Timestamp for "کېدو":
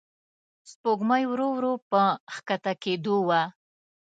2.83-3.15